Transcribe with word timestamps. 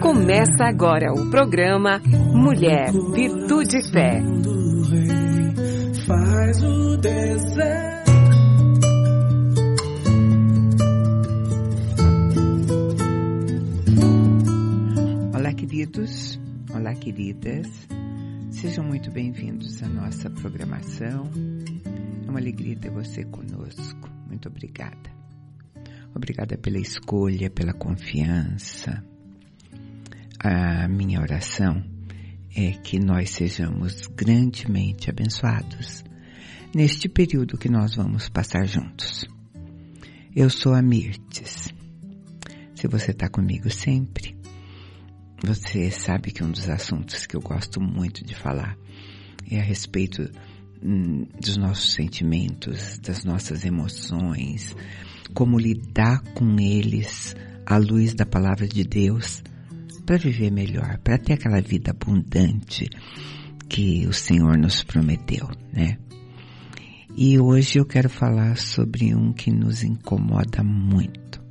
Começa 0.00 0.64
agora 0.64 1.12
o 1.12 1.30
programa 1.30 2.00
Mulher, 2.32 2.90
Virtude 2.90 3.76
e 3.76 3.90
Fé. 3.90 4.22
Faz 6.06 6.62
o 6.62 6.96
deserto. 6.96 8.10
Olá, 15.34 15.52
queridos. 15.52 16.40
Olá, 16.74 16.94
queridas. 16.94 17.66
Sejam 18.50 18.86
muito 18.86 19.10
bem-vindos 19.10 19.82
à 19.82 19.88
nossa 19.88 20.30
programação. 20.30 21.28
É 22.26 22.30
uma 22.30 22.38
alegria 22.38 22.74
ter 22.74 22.90
você 22.90 23.22
conosco. 23.26 24.08
Muito 24.26 24.48
obrigada. 24.48 25.10
Obrigada 26.14 26.56
pela 26.56 26.78
escolha, 26.78 27.50
pela 27.50 27.74
confiança. 27.74 29.04
A 30.50 30.88
minha 30.88 31.20
oração 31.20 31.84
é 32.56 32.70
que 32.70 32.98
nós 32.98 33.32
sejamos 33.32 34.06
grandemente 34.06 35.10
abençoados 35.10 36.02
neste 36.74 37.06
período 37.06 37.58
que 37.58 37.68
nós 37.68 37.94
vamos 37.94 38.30
passar 38.30 38.66
juntos. 38.66 39.26
Eu 40.34 40.48
sou 40.48 40.72
a 40.72 40.80
Mirtes. 40.80 41.68
Se 42.74 42.88
você 42.88 43.10
está 43.10 43.28
comigo 43.28 43.68
sempre, 43.68 44.38
você 45.44 45.90
sabe 45.90 46.32
que 46.32 46.42
um 46.42 46.50
dos 46.50 46.70
assuntos 46.70 47.26
que 47.26 47.36
eu 47.36 47.42
gosto 47.42 47.78
muito 47.78 48.24
de 48.24 48.34
falar 48.34 48.74
é 49.50 49.60
a 49.60 49.62
respeito 49.62 50.30
hum, 50.82 51.26
dos 51.38 51.58
nossos 51.58 51.92
sentimentos, 51.92 52.98
das 53.00 53.22
nossas 53.22 53.66
emoções, 53.66 54.74
como 55.34 55.58
lidar 55.58 56.22
com 56.32 56.58
eles 56.58 57.36
à 57.66 57.76
luz 57.76 58.14
da 58.14 58.24
palavra 58.24 58.66
de 58.66 58.82
Deus 58.82 59.42
para 60.08 60.16
viver 60.16 60.50
melhor, 60.50 60.96
para 61.04 61.18
ter 61.18 61.34
aquela 61.34 61.60
vida 61.60 61.90
abundante 61.90 62.88
que 63.68 64.06
o 64.06 64.12
Senhor 64.14 64.56
nos 64.56 64.82
prometeu, 64.82 65.46
né? 65.70 65.98
E 67.14 67.38
hoje 67.38 67.78
eu 67.78 67.84
quero 67.84 68.08
falar 68.08 68.56
sobre 68.56 69.14
um 69.14 69.34
que 69.34 69.50
nos 69.50 69.84
incomoda 69.84 70.64
muito. 70.64 71.42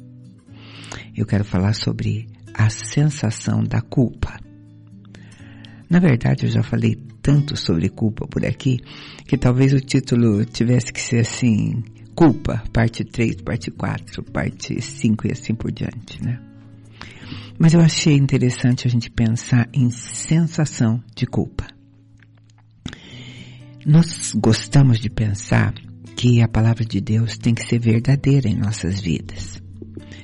Eu 1.15 1.23
quero 1.27 1.45
falar 1.45 1.73
sobre 1.73 2.27
a 2.51 2.67
sensação 2.71 3.63
da 3.63 3.79
culpa. 3.79 4.39
Na 5.87 5.99
verdade, 5.99 6.47
eu 6.47 6.49
já 6.49 6.63
falei 6.63 6.95
tanto 7.21 7.55
sobre 7.55 7.89
culpa 7.89 8.25
por 8.25 8.43
aqui 8.43 8.79
que 9.27 9.37
talvez 9.37 9.71
o 9.71 9.79
título 9.79 10.43
tivesse 10.45 10.91
que 10.91 10.99
ser 10.99 11.19
assim: 11.19 11.83
Culpa, 12.15 12.63
parte 12.73 13.03
3, 13.05 13.35
parte 13.43 13.69
4, 13.69 14.23
parte 14.23 14.81
5 14.81 15.27
e 15.27 15.31
assim 15.31 15.53
por 15.53 15.71
diante, 15.71 16.23
né? 16.23 16.56
Mas 17.59 17.73
eu 17.73 17.81
achei 17.81 18.15
interessante 18.15 18.87
a 18.87 18.89
gente 18.89 19.09
pensar 19.09 19.67
em 19.73 19.89
sensação 19.89 21.03
de 21.15 21.25
culpa. 21.25 21.65
Nós 23.85 24.33
gostamos 24.35 24.99
de 24.99 25.09
pensar 25.09 25.73
que 26.15 26.41
a 26.41 26.47
palavra 26.47 26.83
de 26.83 26.99
Deus 26.99 27.37
tem 27.37 27.53
que 27.53 27.63
ser 27.63 27.79
verdadeira 27.79 28.47
em 28.47 28.55
nossas 28.55 28.99
vidas. 28.99 29.61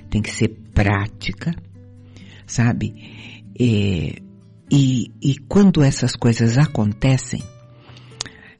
Tem 0.10 0.22
que 0.22 0.32
ser 0.32 0.50
prática, 0.74 1.56
sabe? 2.46 2.94
E, 3.60 4.22
e, 4.72 5.12
e 5.22 5.38
quando 5.48 5.82
essas 5.82 6.16
coisas 6.16 6.58
acontecem, 6.58 7.42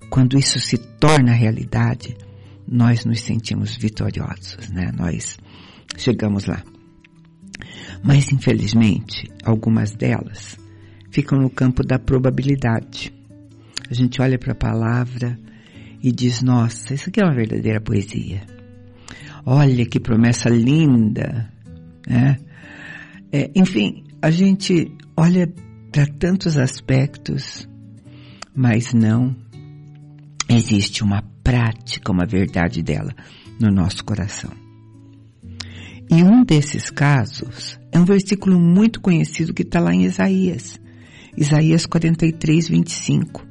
quando 0.10 0.38
isso 0.38 0.60
se 0.60 0.78
torna 0.78 1.34
realidade, 1.34 2.16
nós 2.68 3.04
nos 3.04 3.22
sentimos 3.22 3.76
vitoriosos, 3.76 4.70
né? 4.70 4.92
Nós 4.96 5.38
chegamos 5.98 6.46
lá. 6.46 6.64
Mas 8.04 8.32
infelizmente, 8.32 9.32
algumas 9.46 9.96
delas 9.96 10.60
ficam 11.10 11.40
no 11.40 11.50
campo 11.50 11.84
da 11.84 11.98
probabilidade. 11.98 13.14
A 13.90 13.94
gente 13.94 14.22
olha 14.22 14.38
para 14.38 14.52
a 14.52 14.56
palavra 14.56 15.40
e 16.02 16.12
diz: 16.12 16.42
Nossa, 16.42 16.94
isso 16.94 17.10
aqui 17.10 17.22
é 17.22 17.24
uma 17.24 17.36
verdadeira 17.36 17.80
poesia. 17.80 18.42
Olha 19.46 19.86
que 19.86 20.00
promessa 20.00 20.50
linda, 20.50 21.50
né? 22.08 22.38
É, 23.32 23.50
enfim, 23.56 24.04
a 24.22 24.30
gente 24.30 24.92
olha 25.16 25.52
para 25.92 26.06
tantos 26.06 26.58
aspectos, 26.58 27.68
mas 28.56 28.94
não 28.94 29.36
existe 30.50 31.04
uma 31.04 31.22
prática, 31.44 32.12
uma 32.12 32.26
verdade 32.26 32.82
dela 32.82 33.14
no 33.60 33.72
nosso 33.72 34.04
coração. 34.04 34.63
E 36.16 36.22
um 36.22 36.44
desses 36.44 36.92
casos 36.92 37.80
é 37.92 38.00
um 38.00 38.06
versículo 38.06 38.60
muito 38.60 39.02
conhecido 39.02 39.52
que 39.52 39.64
está 39.64 39.80
lá 39.80 39.96
em 39.96 40.04
Isaías, 40.04 40.80
Isaías 41.36 41.88
43, 41.88 42.70
25, 42.70 43.44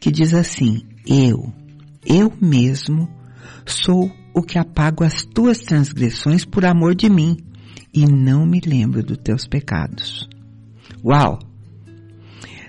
que 0.00 0.10
diz 0.10 0.32
assim: 0.32 0.86
Eu, 1.06 1.52
eu 2.06 2.32
mesmo, 2.40 3.10
sou 3.66 4.10
o 4.32 4.40
que 4.40 4.58
apago 4.58 5.04
as 5.04 5.26
tuas 5.26 5.58
transgressões 5.58 6.46
por 6.46 6.64
amor 6.64 6.94
de 6.94 7.10
mim 7.10 7.36
e 7.92 8.06
não 8.06 8.46
me 8.46 8.58
lembro 8.64 9.02
dos 9.02 9.18
teus 9.18 9.46
pecados. 9.46 10.26
Uau! 11.04 11.40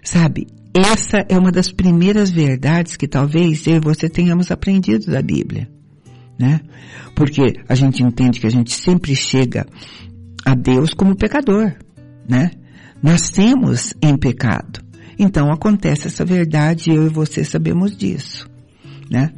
Sabe, 0.03 0.47
essa 0.73 1.25
é 1.29 1.37
uma 1.37 1.49
das 1.49 1.71
primeiras 1.71 2.29
verdades 2.29 2.97
que 2.97 3.07
talvez 3.07 3.65
eu 3.67 3.77
e 3.77 3.79
você 3.79 4.09
tenhamos 4.09 4.51
aprendido 4.51 5.05
da 5.05 5.21
Bíblia, 5.21 5.71
né? 6.43 6.59
Porque 7.15 7.53
a 7.69 7.73
gente 7.73 8.03
entende 8.03 8.41
que 8.41 8.47
a 8.47 8.51
gente 8.51 8.73
sempre 8.73 9.15
chega 9.15 9.65
a 10.43 10.53
Deus 10.53 10.93
como 10.93 11.15
pecador, 11.15 11.73
né? 12.27 12.51
Nascemos 13.01 13.93
em 14.01 14.17
pecado. 14.17 14.83
Então 15.17 15.49
acontece 15.49 16.07
essa 16.07 16.25
verdade 16.25 16.91
eu 16.91 17.05
e 17.07 17.09
você 17.09 17.45
sabemos 17.45 17.95
disso, 17.95 18.49
né? 19.09 19.31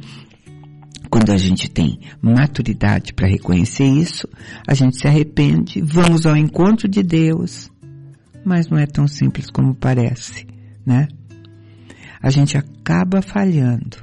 Quando 1.08 1.30
a 1.30 1.36
gente 1.36 1.70
tem 1.70 2.00
maturidade 2.20 3.14
para 3.14 3.28
reconhecer 3.28 3.86
isso, 3.86 4.28
a 4.66 4.74
gente 4.74 4.98
se 4.98 5.06
arrepende, 5.06 5.80
vamos 5.80 6.26
ao 6.26 6.36
encontro 6.36 6.88
de 6.88 7.04
Deus, 7.04 7.70
mas 8.44 8.68
não 8.68 8.76
é 8.76 8.86
tão 8.86 9.06
simples 9.06 9.48
como 9.48 9.76
parece, 9.76 10.44
né? 10.84 11.06
a 12.26 12.30
gente 12.30 12.58
acaba 12.58 13.22
falhando 13.22 13.98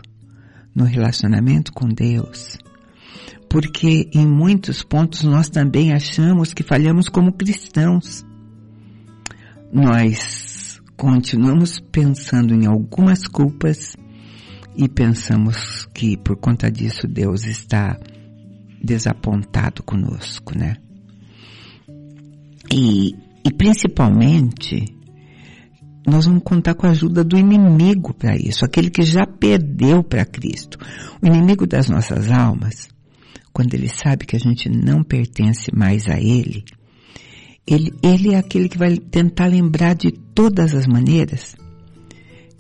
no 0.73 0.85
relacionamento 0.85 1.73
com 1.73 1.89
Deus, 1.89 2.57
porque 3.53 4.09
em 4.11 4.25
muitos 4.25 4.81
pontos 4.81 5.23
nós 5.23 5.47
também 5.47 5.93
achamos 5.93 6.55
que 6.55 6.63
falhamos 6.63 7.07
como 7.07 7.31
cristãos. 7.31 8.25
Nós 9.71 10.81
continuamos 10.97 11.79
pensando 11.79 12.55
em 12.55 12.65
algumas 12.65 13.27
culpas 13.27 13.95
e 14.75 14.89
pensamos 14.89 15.87
que 15.93 16.17
por 16.17 16.35
conta 16.37 16.71
disso 16.71 17.07
Deus 17.07 17.45
está 17.45 17.95
desapontado 18.83 19.83
conosco, 19.83 20.57
né? 20.57 20.77
E, 22.71 23.13
e 23.45 23.53
principalmente 23.55 24.83
nós 26.07 26.25
vamos 26.25 26.41
contar 26.43 26.73
com 26.73 26.87
a 26.87 26.89
ajuda 26.89 27.23
do 27.23 27.37
inimigo 27.37 28.15
para 28.15 28.35
isso, 28.35 28.65
aquele 28.65 28.89
que 28.89 29.03
já 29.03 29.27
perdeu 29.27 30.03
para 30.03 30.25
Cristo. 30.25 30.79
O 31.21 31.27
inimigo 31.27 31.67
das 31.67 31.87
nossas 31.87 32.31
almas, 32.31 32.92
quando 33.53 33.75
ele 33.75 33.87
sabe 33.87 34.25
que 34.25 34.35
a 34.35 34.39
gente 34.39 34.67
não 34.67 35.03
pertence 35.03 35.69
mais 35.73 36.07
a 36.07 36.19
ele, 36.19 36.65
ele, 37.65 37.93
ele 38.03 38.33
é 38.33 38.37
aquele 38.37 38.67
que 38.67 38.77
vai 38.77 38.97
tentar 38.97 39.45
lembrar 39.45 39.93
de 39.93 40.11
todas 40.11 40.73
as 40.73 40.87
maneiras 40.87 41.55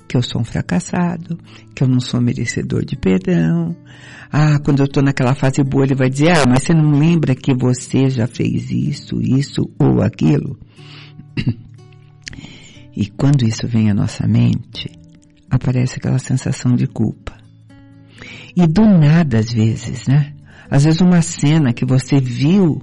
que 0.07 0.17
eu 0.17 0.21
sou 0.21 0.41
um 0.41 0.45
fracassado, 0.45 1.39
que 1.73 1.83
eu 1.83 1.87
não 1.87 1.99
sou 1.99 2.21
merecedor 2.21 2.85
de 2.85 2.95
perdão. 2.95 3.75
Ah, 4.31 4.59
quando 4.59 4.79
eu 4.79 4.85
estou 4.85 5.01
naquela 5.01 5.33
fase 5.33 5.63
boa, 5.63 5.85
ele 5.85 5.95
vai 5.95 6.07
dizer, 6.07 6.29
ah, 6.29 6.43
mas 6.47 6.63
você 6.63 6.73
não 6.73 6.91
lembra 6.91 7.33
que 7.33 7.51
você 7.51 8.09
já 8.11 8.27
fez 8.27 8.69
isso, 8.69 9.19
isso 9.19 9.67
ou 9.79 10.01
aquilo? 10.01 10.57
E 12.95 13.07
quando 13.07 13.43
isso 13.43 13.67
vem 13.67 13.89
à 13.89 13.93
nossa 13.95 14.27
mente, 14.27 14.87
aparece 15.49 15.97
aquela 15.97 16.19
sensação 16.19 16.75
de 16.75 16.85
culpa. 16.85 17.35
E 18.55 18.67
do 18.67 18.83
nada, 18.85 19.39
às 19.39 19.51
vezes, 19.51 20.05
né? 20.05 20.31
Às 20.73 20.85
vezes 20.85 21.01
uma 21.01 21.21
cena 21.21 21.71
que 21.71 21.85
você 21.85 22.19
viu 22.19 22.81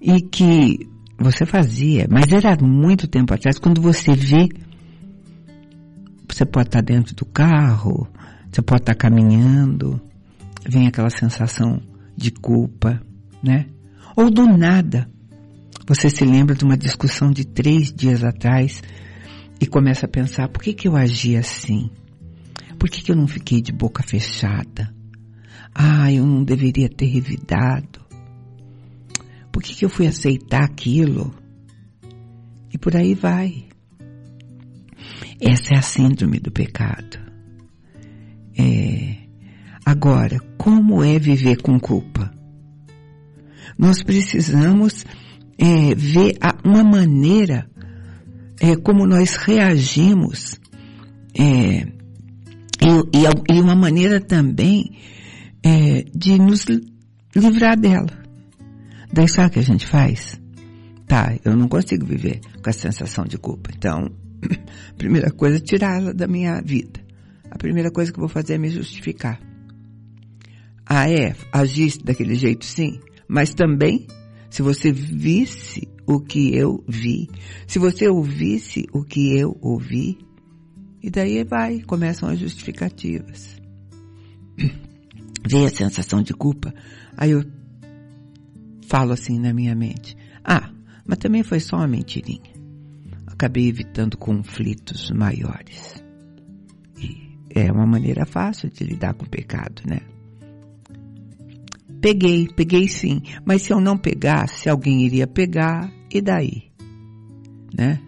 e 0.00 0.22
que 0.22 0.88
você 1.18 1.44
fazia, 1.44 2.06
mas 2.10 2.32
era 2.32 2.56
muito 2.64 3.06
tempo 3.06 3.34
atrás, 3.34 3.58
quando 3.58 3.78
você 3.78 4.14
vê, 4.14 4.48
você 6.26 6.46
pode 6.46 6.68
estar 6.68 6.80
dentro 6.80 7.14
do 7.14 7.26
carro, 7.26 8.08
você 8.50 8.62
pode 8.62 8.84
estar 8.84 8.94
caminhando, 8.94 10.00
vem 10.66 10.86
aquela 10.86 11.10
sensação 11.10 11.78
de 12.16 12.30
culpa, 12.30 13.02
né? 13.42 13.66
Ou 14.16 14.30
do 14.30 14.46
nada, 14.46 15.10
você 15.86 16.08
se 16.08 16.24
lembra 16.24 16.54
de 16.54 16.64
uma 16.64 16.78
discussão 16.78 17.30
de 17.30 17.44
três 17.44 17.92
dias 17.92 18.24
atrás 18.24 18.82
e 19.60 19.66
começa 19.66 20.06
a 20.06 20.08
pensar, 20.08 20.48
por 20.48 20.62
que 20.62 20.72
que 20.72 20.88
eu 20.88 20.96
agi 20.96 21.36
assim? 21.36 21.90
Por 22.78 22.88
que 22.88 23.02
que 23.02 23.12
eu 23.12 23.16
não 23.16 23.28
fiquei 23.28 23.60
de 23.60 23.72
boca 23.72 24.02
fechada? 24.02 25.01
Ah, 25.74 26.12
eu 26.12 26.26
não 26.26 26.44
deveria 26.44 26.88
ter 26.88 27.06
revidado. 27.06 28.00
Por 29.50 29.62
que 29.62 29.74
que 29.74 29.84
eu 29.84 29.90
fui 29.90 30.06
aceitar 30.06 30.64
aquilo? 30.64 31.34
E 32.72 32.78
por 32.78 32.96
aí 32.96 33.14
vai. 33.14 33.66
Essa 35.40 35.74
é 35.74 35.78
a 35.78 35.82
síndrome 35.82 36.38
do 36.38 36.50
pecado. 36.50 37.18
É... 38.58 39.16
Agora, 39.84 40.38
como 40.56 41.02
é 41.02 41.18
viver 41.18 41.60
com 41.60 41.78
culpa? 41.78 42.32
Nós 43.76 44.02
precisamos 44.02 45.04
é, 45.58 45.94
ver 45.94 46.38
uma 46.64 46.84
maneira 46.84 47.68
é, 48.60 48.76
como 48.76 49.06
nós 49.06 49.34
reagimos 49.34 50.60
é, 51.36 51.86
e, 52.80 53.56
e, 53.56 53.60
uma 53.60 53.74
maneira 53.74 54.20
também 54.20 54.92
é, 55.62 56.04
de 56.14 56.38
nos 56.38 56.66
livrar 57.34 57.78
dela. 57.78 58.22
Daí 59.12 59.28
sabe 59.28 59.48
o 59.48 59.50
que 59.50 59.58
a 59.58 59.62
gente 59.62 59.86
faz? 59.86 60.40
Tá, 61.06 61.36
eu 61.44 61.56
não 61.56 61.68
consigo 61.68 62.06
viver 62.06 62.40
com 62.62 62.70
a 62.70 62.72
sensação 62.72 63.24
de 63.24 63.36
culpa. 63.36 63.70
Então, 63.76 64.10
a 64.90 64.94
primeira 64.96 65.30
coisa 65.30 65.58
é 65.58 65.60
tirá-la 65.60 66.12
da 66.12 66.26
minha 66.26 66.60
vida. 66.62 67.00
A 67.50 67.58
primeira 67.58 67.90
coisa 67.90 68.10
que 68.10 68.18
eu 68.18 68.22
vou 68.22 68.28
fazer 68.28 68.54
é 68.54 68.58
me 68.58 68.70
justificar. 68.70 69.38
Ah, 70.86 71.10
é, 71.10 71.36
agir 71.52 71.98
daquele 72.02 72.34
jeito 72.34 72.64
sim, 72.64 72.98
mas 73.28 73.54
também, 73.54 74.06
se 74.50 74.62
você 74.62 74.90
visse 74.90 75.88
o 76.06 76.20
que 76.20 76.56
eu 76.56 76.82
vi, 76.88 77.28
se 77.66 77.78
você 77.78 78.08
ouvisse 78.08 78.86
o 78.92 79.04
que 79.04 79.38
eu 79.38 79.56
ouvi, 79.60 80.18
e 81.02 81.10
daí 81.10 81.44
vai, 81.44 81.80
começam 81.80 82.28
as 82.28 82.38
justificativas. 82.38 83.60
Vem 85.48 85.66
a 85.66 85.70
sensação 85.70 86.22
de 86.22 86.32
culpa, 86.32 86.72
aí 87.16 87.32
eu 87.32 87.44
falo 88.86 89.12
assim 89.12 89.38
na 89.38 89.52
minha 89.52 89.74
mente. 89.74 90.16
Ah, 90.44 90.70
mas 91.04 91.18
também 91.18 91.42
foi 91.42 91.60
só 91.60 91.76
uma 91.76 91.88
mentirinha. 91.88 92.52
Acabei 93.26 93.68
evitando 93.68 94.16
conflitos 94.16 95.10
maiores. 95.10 96.02
E 96.96 97.36
é 97.50 97.72
uma 97.72 97.86
maneira 97.86 98.24
fácil 98.24 98.70
de 98.70 98.84
lidar 98.84 99.14
com 99.14 99.24
o 99.24 99.28
pecado, 99.28 99.82
né? 99.86 100.00
Peguei, 102.00 102.48
peguei 102.48 102.88
sim. 102.88 103.22
Mas 103.44 103.62
se 103.62 103.72
eu 103.72 103.80
não 103.80 103.96
pegasse, 103.96 104.68
alguém 104.68 105.04
iria 105.04 105.26
pegar, 105.26 105.92
e 106.10 106.20
daí? 106.20 106.70
Né? 107.76 108.00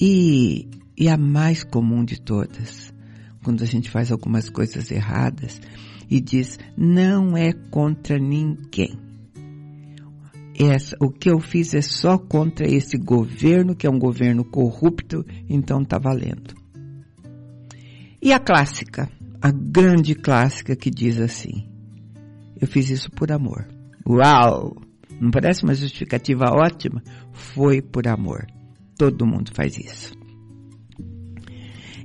E, 0.00 0.68
e 0.96 1.08
a 1.08 1.16
mais 1.16 1.64
comum 1.64 2.04
de 2.04 2.20
todas, 2.20 2.94
quando 3.42 3.62
a 3.62 3.66
gente 3.66 3.90
faz 3.90 4.10
algumas 4.10 4.48
coisas 4.48 4.90
erradas 4.90 5.60
e 6.10 6.20
diz, 6.20 6.58
não 6.76 7.36
é 7.36 7.52
contra 7.52 8.18
ninguém 8.18 9.08
essa, 10.58 10.96
o 11.00 11.08
que 11.08 11.30
eu 11.30 11.38
fiz 11.38 11.72
é 11.72 11.80
só 11.80 12.18
contra 12.18 12.66
esse 12.66 12.98
governo, 12.98 13.76
que 13.76 13.86
é 13.86 13.90
um 13.90 13.98
governo 13.98 14.44
corrupto, 14.44 15.24
então 15.48 15.84
tá 15.84 15.98
valendo. 15.98 16.52
E 18.20 18.32
a 18.32 18.40
clássica, 18.40 19.08
a 19.40 19.52
grande 19.52 20.16
clássica 20.16 20.74
que 20.74 20.90
diz 20.90 21.20
assim: 21.20 21.68
eu 22.60 22.66
fiz 22.66 22.90
isso 22.90 23.08
por 23.12 23.30
amor. 23.30 23.68
Uau! 24.04 24.76
Não 25.20 25.30
parece 25.30 25.62
uma 25.62 25.74
justificativa 25.74 26.46
ótima? 26.50 27.02
Foi 27.32 27.80
por 27.80 28.08
amor. 28.08 28.46
Todo 28.96 29.26
mundo 29.26 29.52
faz 29.54 29.78
isso. 29.78 30.12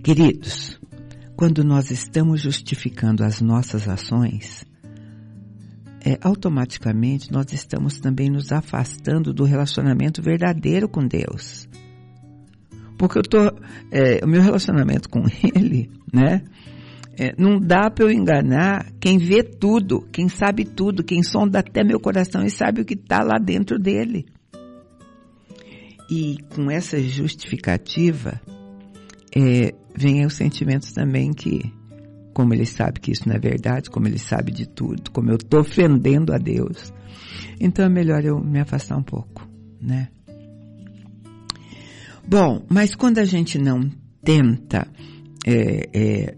Queridos, 0.04 0.80
quando 1.36 1.64
nós 1.64 1.92
estamos 1.92 2.42
justificando 2.42 3.24
as 3.24 3.42
nossas 3.42 3.88
ações, 3.88 4.66
é, 6.06 6.18
automaticamente 6.22 7.32
nós 7.32 7.52
estamos 7.54 8.00
também 8.00 8.30
nos 8.30 8.52
afastando 8.52 9.34
do 9.34 9.44
relacionamento 9.44 10.22
verdadeiro 10.22 10.88
com 10.88 11.08
Deus. 11.08 11.68
Porque 12.98 13.18
eu 13.18 13.24
tô, 13.24 13.40
é, 13.92 14.24
o 14.24 14.28
meu 14.28 14.42
relacionamento 14.42 15.10
com 15.10 15.24
Ele, 15.56 15.90
né? 16.14 16.44
É, 17.18 17.34
não 17.38 17.60
dá 17.60 17.92
para 17.92 18.06
eu 18.06 18.12
enganar 18.12 18.92
quem 19.00 19.20
vê 19.20 19.44
tudo, 19.44 20.02
quem 20.12 20.28
sabe 20.28 20.66
tudo, 20.66 21.04
quem 21.04 21.22
sonda 21.22 21.60
até 21.60 21.84
meu 21.84 22.00
coração 22.00 22.44
e 22.44 22.50
sabe 22.50 22.82
o 22.82 22.86
que 22.86 22.96
está 22.96 23.24
lá 23.24 23.38
dentro 23.40 23.78
dele. 23.78 24.26
E 26.10 26.38
com 26.56 26.72
essa 26.72 27.00
justificativa, 27.00 28.42
é, 29.36 29.74
vem 29.96 30.26
os 30.26 30.36
sentimentos 30.36 30.92
também 30.92 31.32
que 31.32 31.72
como 32.34 32.54
ele 32.54 32.66
sabe 32.66 33.00
que 33.00 33.12
isso 33.12 33.28
não 33.30 33.36
é 33.36 33.40
verdade, 33.40 33.90
como 33.90 34.08
ele 34.08 34.18
sabe 34.18 34.52
de 34.52 34.68
tudo, 34.68 35.12
como 35.12 35.30
eu 35.30 35.36
estou 35.36 35.62
ofendendo 35.62 36.34
a 36.34 36.38
Deus. 36.38 36.92
Então 37.60 37.86
é 37.86 37.90
melhor 37.90 38.26
eu 38.26 38.40
me 38.40 38.60
afastar 38.60 38.98
um 38.98 39.04
pouco, 39.04 39.48
né? 39.80 40.10
Bom, 42.28 42.66
mas 42.70 42.96
quando 42.96 43.20
a 43.20 43.26
gente 43.26 43.60
não 43.60 43.90
tenta 44.24 44.88
é, 45.46 45.90
é, 45.94 46.36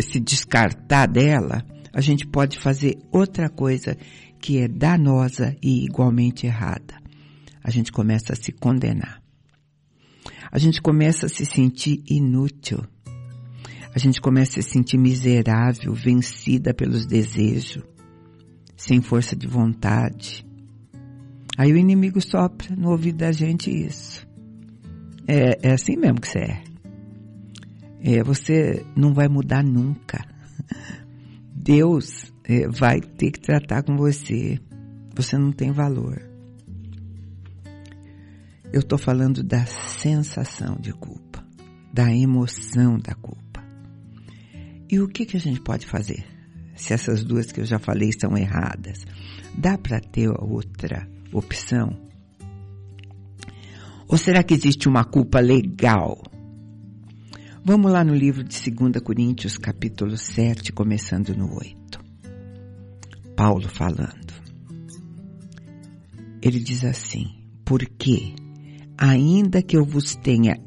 se 0.00 0.18
descartar 0.18 1.06
dela, 1.06 1.64
a 1.92 2.00
gente 2.00 2.26
pode 2.26 2.58
fazer 2.58 2.98
outra 3.12 3.48
coisa 3.48 3.96
que 4.40 4.58
é 4.58 4.68
danosa 4.68 5.56
e 5.62 5.84
igualmente 5.84 6.46
errada. 6.46 6.94
A 7.62 7.70
gente 7.70 7.92
começa 7.92 8.32
a 8.32 8.36
se 8.36 8.52
condenar. 8.52 9.20
A 10.50 10.58
gente 10.58 10.80
começa 10.80 11.26
a 11.26 11.28
se 11.28 11.44
sentir 11.44 12.02
inútil 12.08 12.82
a 13.94 13.98
gente 13.98 14.20
começa 14.20 14.60
a 14.60 14.62
se 14.62 14.70
sentir 14.70 14.98
miserável, 14.98 15.92
vencida 15.92 16.74
pelos 16.74 17.06
desejos, 17.06 17.82
sem 18.76 19.00
força 19.00 19.34
de 19.34 19.46
vontade. 19.46 20.46
Aí 21.56 21.72
o 21.72 21.76
inimigo 21.76 22.20
sopra 22.20 22.76
no 22.76 22.90
ouvido 22.90 23.18
da 23.18 23.32
gente 23.32 23.70
isso. 23.70 24.24
É, 25.26 25.68
é 25.68 25.72
assim 25.72 25.96
mesmo 25.96 26.20
que 26.20 26.28
você 26.28 26.38
é. 26.38 26.62
é. 28.04 28.22
Você 28.22 28.86
não 28.94 29.12
vai 29.12 29.26
mudar 29.26 29.64
nunca. 29.64 30.24
Deus 31.52 32.32
é, 32.44 32.68
vai 32.68 33.00
ter 33.00 33.32
que 33.32 33.40
tratar 33.40 33.82
com 33.82 33.96
você. 33.96 34.60
Você 35.16 35.36
não 35.36 35.50
tem 35.50 35.72
valor. 35.72 36.27
Eu 38.72 38.80
estou 38.80 38.98
falando 38.98 39.42
da 39.42 39.64
sensação 39.64 40.76
de 40.78 40.92
culpa, 40.92 41.42
da 41.92 42.12
emoção 42.12 42.98
da 42.98 43.14
culpa. 43.14 43.64
E 44.90 45.00
o 45.00 45.08
que, 45.08 45.24
que 45.24 45.36
a 45.36 45.40
gente 45.40 45.60
pode 45.60 45.86
fazer? 45.86 46.24
Se 46.76 46.92
essas 46.92 47.24
duas 47.24 47.50
que 47.50 47.60
eu 47.60 47.64
já 47.64 47.78
falei 47.78 48.10
são 48.12 48.36
erradas, 48.36 49.04
dá 49.56 49.76
para 49.78 50.00
ter 50.00 50.28
outra 50.28 51.08
opção? 51.32 51.88
Ou 54.06 54.16
será 54.16 54.42
que 54.42 54.54
existe 54.54 54.88
uma 54.88 55.04
culpa 55.04 55.40
legal? 55.40 56.22
Vamos 57.64 57.90
lá 57.90 58.02
no 58.04 58.14
livro 58.14 58.44
de 58.44 58.70
2 58.70 59.02
Coríntios, 59.02 59.58
capítulo 59.58 60.16
7, 60.16 60.72
começando 60.72 61.36
no 61.36 61.54
8. 61.54 61.98
Paulo 63.36 63.68
falando. 63.68 64.32
Ele 66.40 66.58
diz 66.60 66.84
assim: 66.84 67.26
Porque, 67.64 68.34
ainda 68.98 69.62
que 69.62 69.76
eu 69.76 69.84
vos 69.84 70.16
tenha 70.16 70.58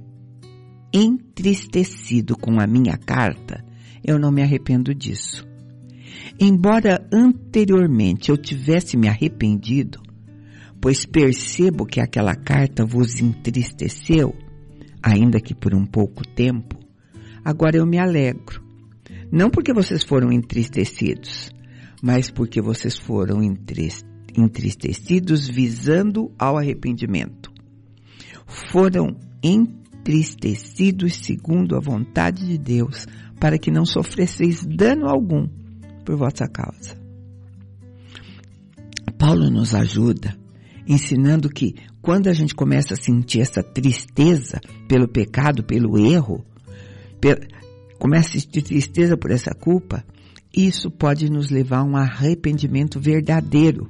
entristecido 0.93 2.37
com 2.37 2.61
a 2.61 2.65
minha 2.65 2.97
carta, 2.97 3.61
eu 4.03 4.17
não 4.17 4.31
me 4.31 4.41
arrependo 4.41 4.95
disso. 4.95 5.45
Embora 6.39 7.05
anteriormente 7.13 8.29
eu 8.29 8.37
tivesse 8.37 8.95
me 8.95 9.09
arrependido, 9.09 10.01
pois 10.79 11.05
percebo 11.05 11.85
que 11.85 11.99
aquela 11.99 12.33
carta 12.33 12.85
vos 12.85 13.19
entristeceu, 13.21 14.33
ainda 15.03 15.41
que 15.41 15.53
por 15.53 15.75
um 15.75 15.85
pouco 15.85 16.25
tempo, 16.25 16.79
agora 17.43 17.75
eu 17.77 17.85
me 17.85 17.99
alegro. 17.99 18.63
Não 19.31 19.49
porque 19.49 19.73
vocês 19.73 20.03
foram 20.03 20.31
entristecidos, 20.31 21.51
mas 22.01 22.31
porque 22.31 22.61
vocês 22.61 22.97
foram 22.97 23.43
entristecidos 23.43 25.47
visando 25.47 26.31
ao 26.39 26.57
arrependimento. 26.57 27.51
Foram 28.71 29.15
entristecidos 29.41 31.15
segundo 31.15 31.75
a 31.75 31.79
vontade 31.79 32.45
de 32.45 32.57
Deus, 32.57 33.07
para 33.39 33.57
que 33.57 33.71
não 33.71 33.85
sofresseis 33.85 34.63
dano 34.65 35.07
algum 35.07 35.47
por 36.05 36.15
vossa 36.15 36.47
causa. 36.47 36.99
Paulo 39.17 39.49
nos 39.49 39.73
ajuda 39.73 40.35
ensinando 40.87 41.49
que 41.49 41.75
quando 42.01 42.27
a 42.27 42.33
gente 42.33 42.55
começa 42.55 42.95
a 42.95 42.97
sentir 42.97 43.41
essa 43.41 43.61
tristeza 43.61 44.59
pelo 44.87 45.07
pecado, 45.07 45.63
pelo 45.63 45.97
erro, 45.97 46.43
começa 47.99 48.29
a 48.29 48.41
sentir 48.41 48.63
tristeza 48.63 49.15
por 49.15 49.31
essa 49.31 49.53
culpa, 49.53 50.03
isso 50.55 50.89
pode 50.89 51.29
nos 51.29 51.49
levar 51.49 51.79
a 51.79 51.83
um 51.83 51.95
arrependimento 51.95 52.99
verdadeiro, 52.99 53.89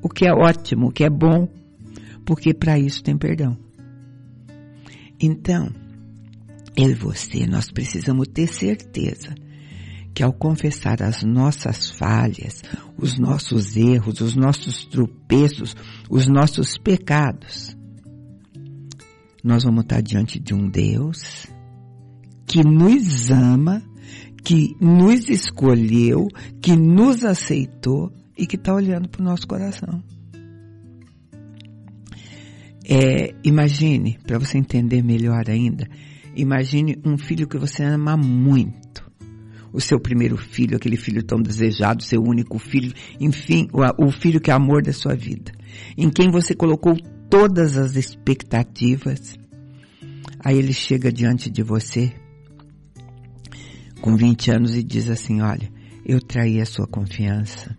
o 0.00 0.08
que 0.08 0.26
é 0.26 0.32
ótimo, 0.32 0.86
o 0.88 0.90
que 0.90 1.04
é 1.04 1.10
bom, 1.10 1.48
porque 2.24 2.54
para 2.54 2.78
isso 2.78 3.02
tem 3.02 3.18
perdão. 3.18 3.56
Então, 5.20 5.70
eu 6.76 6.90
e 6.90 6.94
você, 6.94 7.46
nós 7.46 7.70
precisamos 7.70 8.28
ter 8.28 8.48
certeza 8.48 9.34
que 10.14 10.22
ao 10.22 10.32
confessar 10.32 11.02
as 11.02 11.22
nossas 11.24 11.90
falhas, 11.90 12.62
os 12.96 13.18
nossos 13.18 13.76
erros, 13.76 14.20
os 14.20 14.36
nossos 14.36 14.84
tropeços, 14.86 15.74
os 16.08 16.28
nossos 16.28 16.78
pecados, 16.78 17.76
nós 19.42 19.64
vamos 19.64 19.82
estar 19.82 20.00
diante 20.00 20.38
de 20.38 20.54
um 20.54 20.68
Deus 20.68 21.46
que 22.46 22.62
nos 22.62 23.30
ama, 23.30 23.82
que 24.44 24.76
nos 24.80 25.28
escolheu, 25.28 26.28
que 26.62 26.76
nos 26.76 27.24
aceitou 27.24 28.12
e 28.38 28.46
que 28.46 28.56
está 28.56 28.74
olhando 28.74 29.08
para 29.08 29.20
o 29.20 29.24
nosso 29.24 29.46
coração. 29.46 30.02
É, 32.86 33.34
imagine, 33.42 34.18
para 34.26 34.38
você 34.38 34.58
entender 34.58 35.02
melhor 35.02 35.48
ainda, 35.48 35.88
imagine 36.36 37.00
um 37.04 37.16
filho 37.16 37.48
que 37.48 37.56
você 37.56 37.82
ama 37.82 38.16
muito. 38.16 39.04
O 39.72 39.80
seu 39.80 39.98
primeiro 39.98 40.36
filho, 40.36 40.76
aquele 40.76 40.96
filho 40.96 41.22
tão 41.22 41.40
desejado, 41.40 42.04
seu 42.04 42.22
único 42.22 42.58
filho, 42.58 42.92
enfim, 43.18 43.68
o, 43.72 44.06
o 44.06 44.10
filho 44.12 44.40
que 44.40 44.50
é 44.50 44.54
amor 44.54 44.82
da 44.82 44.92
sua 44.92 45.14
vida. 45.14 45.50
Em 45.96 46.10
quem 46.10 46.30
você 46.30 46.54
colocou 46.54 46.94
todas 47.28 47.76
as 47.76 47.96
expectativas. 47.96 49.36
Aí 50.38 50.58
ele 50.58 50.72
chega 50.72 51.10
diante 51.10 51.50
de 51.50 51.62
você 51.62 52.12
com 54.00 54.16
20 54.16 54.50
anos 54.50 54.76
e 54.76 54.82
diz 54.82 55.08
assim: 55.08 55.40
Olha, 55.40 55.68
eu 56.04 56.20
traí 56.20 56.60
a 56.60 56.66
sua 56.66 56.86
confiança. 56.86 57.76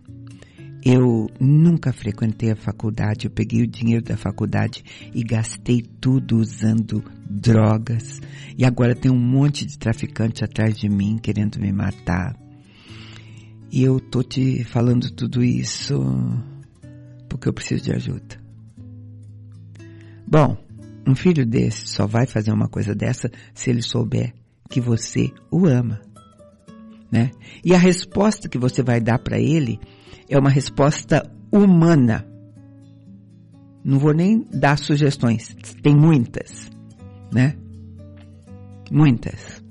Eu 0.88 1.28
nunca 1.40 1.92
frequentei 1.92 2.52
a 2.52 2.54
faculdade, 2.54 3.26
eu 3.26 3.30
peguei 3.32 3.60
o 3.60 3.66
dinheiro 3.66 4.04
da 4.04 4.16
faculdade 4.16 4.84
e 5.12 5.24
gastei 5.24 5.82
tudo 5.82 6.38
usando 6.38 7.02
drogas. 7.28 8.20
E 8.56 8.64
agora 8.64 8.94
tem 8.94 9.10
um 9.10 9.18
monte 9.18 9.66
de 9.66 9.76
traficante 9.76 10.44
atrás 10.44 10.78
de 10.78 10.88
mim 10.88 11.18
querendo 11.20 11.58
me 11.58 11.72
matar. 11.72 12.36
E 13.68 13.82
eu 13.82 13.98
tô 13.98 14.22
te 14.22 14.62
falando 14.62 15.10
tudo 15.10 15.42
isso 15.42 16.00
porque 17.28 17.48
eu 17.48 17.52
preciso 17.52 17.82
de 17.82 17.92
ajuda. 17.92 18.40
Bom, 20.24 20.56
um 21.04 21.16
filho 21.16 21.44
desse 21.44 21.88
só 21.88 22.06
vai 22.06 22.26
fazer 22.26 22.52
uma 22.52 22.68
coisa 22.68 22.94
dessa 22.94 23.28
se 23.52 23.70
ele 23.70 23.82
souber 23.82 24.32
que 24.70 24.80
você 24.80 25.32
o 25.50 25.66
ama, 25.66 26.00
né? 27.10 27.32
E 27.64 27.74
a 27.74 27.78
resposta 27.78 28.48
que 28.48 28.56
você 28.56 28.84
vai 28.84 29.00
dar 29.00 29.18
para 29.18 29.40
ele 29.40 29.80
é 30.28 30.38
uma 30.38 30.50
resposta 30.50 31.30
humana. 31.50 32.26
Não 33.84 33.98
vou 33.98 34.12
nem 34.12 34.46
dar 34.52 34.78
sugestões, 34.78 35.56
tem 35.82 35.94
muitas, 35.94 36.70
né? 37.32 37.56
Muitas. 38.90 39.62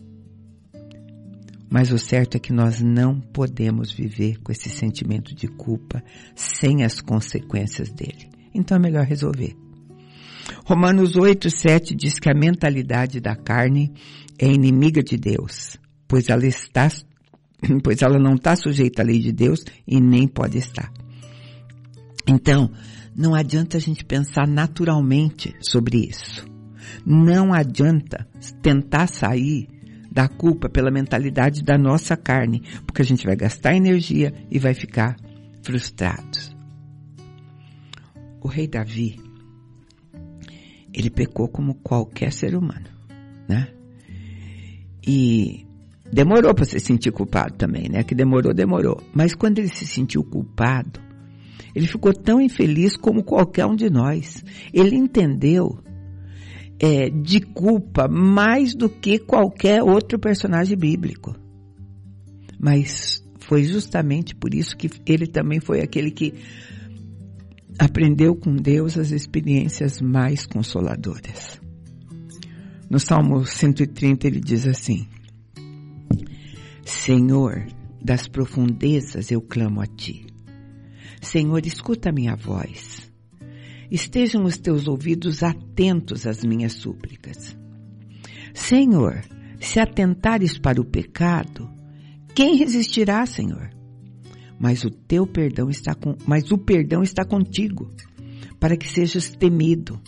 Mas 1.69 1.91
o 1.91 1.97
certo 1.97 2.35
é 2.35 2.39
que 2.39 2.53
nós 2.53 2.81
não 2.81 3.19
podemos 3.19 3.91
viver 3.91 4.39
com 4.41 4.51
esse 4.51 4.69
sentimento 4.69 5.35
de 5.35 5.47
culpa 5.47 6.01
sem 6.33 6.83
as 6.83 7.01
consequências 7.01 7.91
dele. 7.91 8.29
Então 8.53 8.77
é 8.77 8.79
melhor 8.79 9.05
resolver. 9.05 9.55
Romanos 10.65 11.17
8, 11.17 11.49
7 11.49 11.95
diz 11.95 12.19
que 12.19 12.29
a 12.29 12.33
mentalidade 12.33 13.19
da 13.19 13.35
carne 13.35 13.91
é 14.39 14.47
inimiga 14.47 15.03
de 15.03 15.17
Deus, 15.17 15.77
pois 16.07 16.29
ela 16.29 16.45
está, 16.45 16.87
pois 17.83 18.01
ela 18.01 18.19
não 18.19 18.35
está 18.35 18.55
sujeita 18.55 19.01
à 19.01 19.05
lei 19.05 19.19
de 19.19 19.31
Deus 19.31 19.63
e 19.87 19.99
nem 19.99 20.27
pode 20.27 20.57
estar. 20.57 20.91
Então, 22.27 22.71
não 23.15 23.33
adianta 23.33 23.77
a 23.77 23.79
gente 23.79 24.03
pensar 24.03 24.47
naturalmente 24.47 25.55
sobre 25.61 25.97
isso. 25.97 26.45
Não 27.05 27.53
adianta 27.53 28.27
tentar 28.61 29.07
sair 29.07 29.67
da 30.11 30.27
culpa 30.27 30.69
pela 30.69 30.91
mentalidade 30.91 31.61
da 31.61 31.77
nossa 31.77 32.15
carne, 32.15 32.63
porque 32.85 33.01
a 33.01 33.05
gente 33.05 33.25
vai 33.25 33.35
gastar 33.35 33.75
energia 33.75 34.33
e 34.49 34.57
vai 34.57 34.73
ficar 34.73 35.15
frustrado. 35.61 36.55
O 38.41 38.47
rei 38.47 38.67
Davi, 38.67 39.19
ele 40.93 41.09
pecou 41.09 41.47
como 41.47 41.75
qualquer 41.75 42.31
ser 42.31 42.55
humano, 42.55 42.87
né? 43.47 43.67
E 45.05 45.65
demorou 46.11 46.53
para 46.53 46.65
se 46.65 46.79
sentir 46.79 47.11
culpado 47.11 47.55
também, 47.55 47.89
né? 47.89 48.03
Que 48.03 48.15
demorou, 48.15 48.53
demorou. 48.53 49.01
Mas 49.13 49.33
quando 49.33 49.59
ele 49.59 49.69
se 49.69 49.85
sentiu 49.85 50.23
culpado, 50.23 50.99
ele 51.73 51.87
ficou 51.87 52.13
tão 52.13 52.39
infeliz 52.39 52.95
como 52.95 53.23
qualquer 53.23 53.65
um 53.65 53.75
de 53.75 53.89
nós. 53.89 54.43
Ele 54.73 54.95
entendeu 54.95 55.79
é, 56.79 57.09
de 57.09 57.41
culpa 57.41 58.07
mais 58.07 58.73
do 58.73 58.89
que 58.89 59.19
qualquer 59.19 59.83
outro 59.83 60.19
personagem 60.19 60.77
bíblico. 60.77 61.35
Mas 62.59 63.23
foi 63.39 63.63
justamente 63.63 64.33
por 64.35 64.53
isso 64.53 64.75
que 64.75 64.89
ele 65.05 65.27
também 65.27 65.59
foi 65.59 65.81
aquele 65.81 66.11
que 66.11 66.33
aprendeu 67.77 68.35
com 68.35 68.55
Deus 68.55 68.97
as 68.97 69.11
experiências 69.11 69.99
mais 70.01 70.45
consoladoras. 70.45 71.59
No 72.89 72.99
Salmo 72.99 73.45
130 73.45 74.27
ele 74.27 74.39
diz 74.39 74.65
assim: 74.67 75.07
Senhor, 76.85 77.67
das 78.01 78.29
profundezas 78.29 79.29
eu 79.29 79.41
clamo 79.41 79.81
a 79.81 79.85
ti. 79.85 80.25
Senhor, 81.21 81.65
escuta 81.65 82.09
a 82.09 82.13
minha 82.13 82.35
voz. 82.37 83.11
Estejam 83.91 84.45
os 84.45 84.57
teus 84.57 84.87
ouvidos 84.87 85.43
atentos 85.43 86.25
às 86.25 86.45
minhas 86.45 86.73
súplicas. 86.73 87.57
Senhor, 88.53 89.21
se 89.59 89.81
atentares 89.81 90.57
para 90.57 90.79
o 90.79 90.85
pecado, 90.85 91.69
quem 92.33 92.55
resistirá, 92.55 93.25
Senhor? 93.25 93.75
mas 94.59 94.83
o 94.83 94.89
teu 94.89 95.27
perdão 95.27 95.69
está 95.69 95.93
com, 95.93 96.15
mas 96.25 96.51
o 96.51 96.57
perdão 96.57 97.03
está 97.03 97.25
contigo, 97.25 97.91
para 98.59 98.77
que 98.77 98.87
sejas 98.87 99.29
temido. 99.29 99.99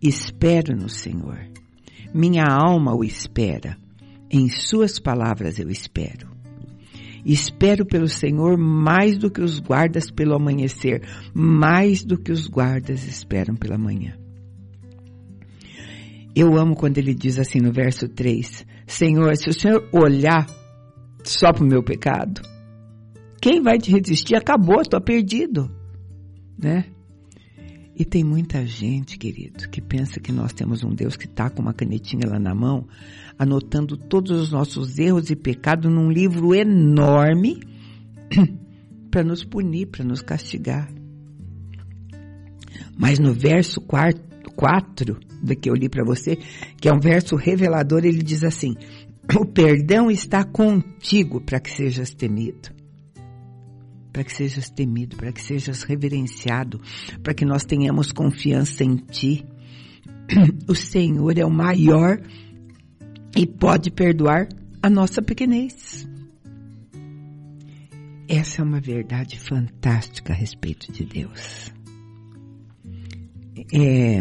Espero 0.00 0.76
no 0.76 0.88
Senhor. 0.88 1.38
Minha 2.14 2.44
alma 2.44 2.94
o 2.94 3.02
espera. 3.02 3.76
Em 4.30 4.48
suas 4.48 4.98
palavras 4.98 5.58
eu 5.58 5.70
espero. 5.70 6.28
Espero 7.24 7.84
pelo 7.84 8.08
Senhor 8.08 8.56
mais 8.56 9.18
do 9.18 9.30
que 9.30 9.40
os 9.40 9.58
guardas 9.58 10.10
pelo 10.10 10.34
amanhecer, 10.34 11.02
mais 11.34 12.04
do 12.04 12.18
que 12.18 12.30
os 12.30 12.46
guardas 12.46 13.06
esperam 13.06 13.54
pela 13.56 13.76
manhã. 13.76 14.16
Eu 16.34 16.56
amo 16.56 16.76
quando 16.76 16.98
ele 16.98 17.14
diz 17.14 17.38
assim 17.38 17.58
no 17.58 17.72
verso 17.72 18.08
3: 18.08 18.64
Senhor, 18.86 19.36
se 19.36 19.50
o 19.50 19.52
Senhor 19.52 19.88
olhar 19.92 20.46
só 21.24 21.52
para 21.52 21.64
o 21.64 21.68
meu 21.68 21.82
pecado, 21.82 22.40
quem 23.40 23.60
vai 23.60 23.78
te 23.78 23.90
resistir? 23.90 24.36
Acabou, 24.36 24.80
estou 24.80 25.00
perdido, 25.00 25.70
né? 26.56 26.84
E 27.98 28.04
tem 28.04 28.22
muita 28.22 28.64
gente, 28.64 29.18
querido, 29.18 29.68
que 29.68 29.80
pensa 29.80 30.20
que 30.20 30.30
nós 30.30 30.52
temos 30.52 30.84
um 30.84 30.94
Deus 30.94 31.16
que 31.16 31.26
está 31.26 31.50
com 31.50 31.60
uma 31.60 31.74
canetinha 31.74 32.28
lá 32.28 32.38
na 32.38 32.54
mão, 32.54 32.86
anotando 33.38 33.96
todos 33.96 34.30
os 34.32 34.50
nossos 34.50 34.98
erros 34.98 35.30
e 35.30 35.36
pecados 35.36 35.90
num 35.90 36.10
livro 36.10 36.54
enorme 36.54 37.60
para 39.10 39.22
nos 39.22 39.44
punir, 39.44 39.86
para 39.86 40.04
nos 40.04 40.20
castigar. 40.20 40.92
Mas 42.96 43.18
no 43.18 43.32
verso 43.32 43.80
4, 43.80 45.18
do 45.40 45.56
que 45.56 45.70
eu 45.70 45.74
li 45.74 45.88
para 45.88 46.04
você, 46.04 46.36
que 46.80 46.88
é 46.88 46.92
um 46.92 46.98
verso 46.98 47.36
revelador, 47.36 48.04
ele 48.04 48.22
diz 48.22 48.42
assim: 48.42 48.74
O 49.38 49.46
perdão 49.46 50.10
está 50.10 50.42
contigo 50.42 51.40
para 51.40 51.60
que 51.60 51.70
sejas 51.70 52.10
temido 52.10 52.76
para 54.18 54.24
que 54.24 54.34
sejas 54.34 54.68
temido, 54.68 55.16
para 55.16 55.30
que 55.30 55.40
sejas 55.40 55.84
reverenciado, 55.84 56.80
para 57.22 57.32
que 57.32 57.44
nós 57.44 57.64
tenhamos 57.64 58.10
confiança 58.10 58.82
em 58.82 58.96
Ti. 58.96 59.46
O 60.68 60.74
Senhor 60.74 61.38
é 61.38 61.44
o 61.44 61.50
maior 61.50 62.20
e 63.38 63.46
pode 63.46 63.92
perdoar 63.92 64.48
a 64.82 64.90
nossa 64.90 65.22
pequenez. 65.22 66.08
Essa 68.28 68.62
é 68.62 68.64
uma 68.64 68.80
verdade 68.80 69.38
fantástica 69.38 70.32
a 70.32 70.36
respeito 70.36 70.90
de 70.90 71.04
Deus. 71.04 71.72
É, 73.72 74.20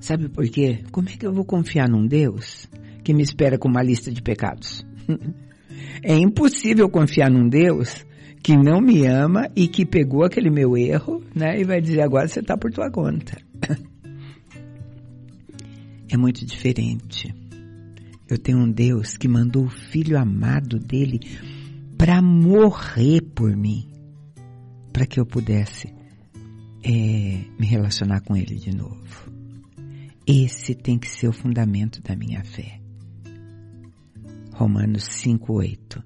sabe 0.00 0.28
por 0.28 0.48
quê? 0.48 0.82
Como 0.90 1.08
é 1.08 1.12
que 1.12 1.24
eu 1.24 1.32
vou 1.32 1.44
confiar 1.44 1.88
num 1.88 2.08
Deus 2.08 2.68
que 3.04 3.14
me 3.14 3.22
espera 3.22 3.56
com 3.56 3.68
uma 3.68 3.84
lista 3.84 4.10
de 4.10 4.20
pecados? 4.20 4.84
É 6.00 6.16
impossível 6.16 6.88
confiar 6.88 7.28
num 7.28 7.48
Deus 7.48 8.06
que 8.40 8.56
não 8.56 8.80
me 8.80 9.04
ama 9.04 9.50
e 9.56 9.66
que 9.66 9.84
pegou 9.84 10.24
aquele 10.24 10.48
meu 10.48 10.76
erro, 10.76 11.24
né? 11.34 11.60
E 11.60 11.64
vai 11.64 11.80
dizer 11.80 12.02
agora 12.02 12.28
você 12.28 12.38
está 12.38 12.56
por 12.56 12.70
tua 12.70 12.88
conta. 12.88 13.36
É 16.10 16.16
muito 16.16 16.44
diferente. 16.44 17.34
Eu 18.28 18.38
tenho 18.38 18.58
um 18.58 18.70
Deus 18.70 19.16
que 19.16 19.28
mandou 19.28 19.64
o 19.64 19.70
filho 19.70 20.18
amado 20.18 20.78
dele 20.78 21.20
para 21.96 22.22
morrer 22.22 23.22
por 23.22 23.56
mim, 23.56 23.88
para 24.92 25.06
que 25.06 25.18
eu 25.18 25.26
pudesse 25.26 25.92
é, 26.82 27.44
me 27.58 27.66
relacionar 27.66 28.20
com 28.20 28.36
ele 28.36 28.54
de 28.54 28.74
novo. 28.74 29.32
Esse 30.26 30.74
tem 30.74 30.98
que 30.98 31.08
ser 31.08 31.28
o 31.28 31.32
fundamento 31.32 32.02
da 32.02 32.14
minha 32.14 32.44
fé. 32.44 32.80
Romanos 34.52 35.04
5:8. 35.04 36.02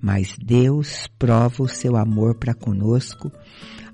Mas 0.00 0.36
Deus 0.38 1.08
prova 1.18 1.62
o 1.62 1.68
seu 1.68 1.96
amor 1.96 2.36
para 2.36 2.54
conosco 2.54 3.32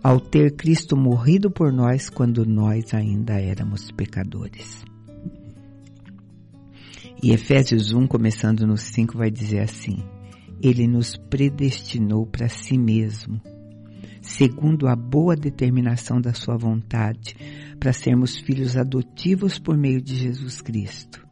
ao 0.03 0.21
ter 0.21 0.57
Cristo 0.57 0.97
morrido 0.97 1.51
por 1.51 1.73
nós 1.73 2.11
quando 2.11 2.45
nós 2.45 2.93
ainda 2.93 3.41
éramos 3.41 3.91
pecadores. 3.93 4.85
E 7.23 7.31
Efésios 7.31 7.93
1, 7.93 8.09
começando 8.09 8.67
no 8.67 8.77
5, 8.77 9.17
vai 9.17 9.31
dizer 9.31 9.61
assim: 9.61 10.03
Ele 10.61 10.89
nos 10.89 11.17
predestinou 11.17 12.27
para 12.27 12.49
si 12.49 12.77
mesmo, 12.77 13.41
segundo 14.21 14.89
a 14.89 14.97
boa 14.97 15.37
determinação 15.37 16.21
da 16.21 16.35
Sua 16.35 16.57
vontade, 16.57 17.37
para 17.79 17.93
sermos 17.93 18.39
filhos 18.39 18.77
adotivos 18.77 19.57
por 19.57 19.79
meio 19.79 20.03
de 20.03 20.17
Jesus 20.17 20.61
Cristo, 20.61 21.25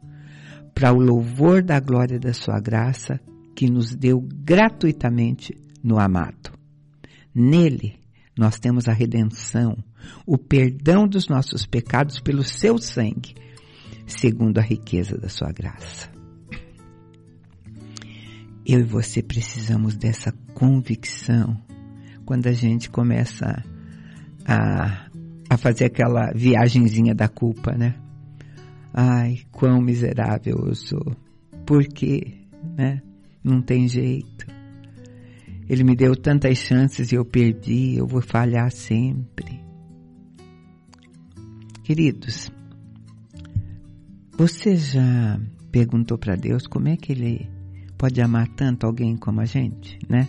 para 0.73 0.93
o 0.93 1.01
louvor 1.01 1.61
da 1.61 1.77
glória 1.77 2.17
da 2.17 2.31
Sua 2.31 2.61
graça, 2.61 3.19
que 3.53 3.69
nos 3.69 3.93
deu 3.93 4.21
gratuitamente 4.21 5.53
no 5.83 5.99
amado. 5.99 6.53
Nele, 7.35 7.99
nós 8.37 8.57
temos 8.57 8.87
a 8.87 8.93
redenção, 8.93 9.77
o 10.25 10.37
perdão 10.37 11.05
dos 11.05 11.27
nossos 11.27 11.65
pecados 11.65 12.21
pelo 12.21 12.43
seu 12.43 12.77
sangue 12.77 13.35
segundo 14.11 14.59
a 14.59 14.61
riqueza 14.61 15.17
da 15.17 15.29
sua 15.29 15.51
graça. 15.51 16.09
Eu 18.65 18.79
e 18.79 18.83
você 18.83 19.21
precisamos 19.21 19.95
dessa 19.95 20.31
convicção 20.53 21.59
quando 22.25 22.47
a 22.47 22.53
gente 22.53 22.89
começa 22.89 23.63
a, 24.45 25.07
a 25.49 25.57
fazer 25.57 25.85
aquela 25.85 26.31
viagenzinha 26.33 27.15
da 27.15 27.27
culpa, 27.27 27.71
né? 27.73 27.95
Ai, 28.93 29.39
quão 29.51 29.81
miserável 29.81 30.65
eu 30.67 30.75
sou. 30.75 31.15
Por 31.65 31.85
quê? 31.85 32.33
Né? 32.77 33.01
Não 33.43 33.61
tem 33.61 33.87
jeito. 33.87 34.45
Ele 35.67 35.83
me 35.83 35.95
deu 35.95 36.15
tantas 36.15 36.57
chances 36.57 37.11
e 37.11 37.15
eu 37.15 37.25
perdi, 37.25 37.95
eu 37.95 38.05
vou 38.05 38.21
falhar 38.21 38.71
sempre. 38.71 39.61
Queridos, 41.83 42.51
você 44.41 44.75
já 44.75 45.39
perguntou 45.71 46.17
para 46.17 46.35
Deus 46.35 46.65
como 46.65 46.87
é 46.87 46.97
que 46.97 47.11
Ele 47.11 47.47
pode 47.95 48.19
amar 48.19 48.47
tanto 48.47 48.87
alguém 48.87 49.15
como 49.15 49.39
a 49.39 49.45
gente, 49.45 49.99
né? 50.09 50.27